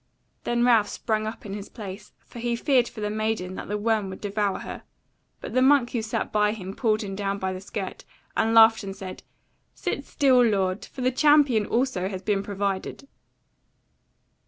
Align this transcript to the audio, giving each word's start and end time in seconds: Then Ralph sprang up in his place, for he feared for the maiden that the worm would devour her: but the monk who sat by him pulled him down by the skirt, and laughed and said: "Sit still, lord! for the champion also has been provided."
Then 0.45 0.65
Ralph 0.65 0.89
sprang 0.89 1.27
up 1.27 1.45
in 1.45 1.53
his 1.53 1.69
place, 1.69 2.11
for 2.25 2.39
he 2.39 2.55
feared 2.55 2.87
for 2.87 3.01
the 3.01 3.11
maiden 3.11 3.53
that 3.53 3.67
the 3.67 3.77
worm 3.77 4.09
would 4.09 4.19
devour 4.19 4.57
her: 4.61 4.81
but 5.41 5.53
the 5.53 5.61
monk 5.61 5.91
who 5.91 6.01
sat 6.01 6.31
by 6.31 6.53
him 6.53 6.75
pulled 6.75 7.03
him 7.03 7.15
down 7.15 7.37
by 7.37 7.53
the 7.53 7.61
skirt, 7.61 8.03
and 8.35 8.55
laughed 8.55 8.83
and 8.83 8.95
said: 8.95 9.21
"Sit 9.75 10.03
still, 10.07 10.43
lord! 10.43 10.85
for 10.85 11.01
the 11.01 11.11
champion 11.11 11.67
also 11.67 12.09
has 12.09 12.23
been 12.23 12.41
provided." 12.41 13.07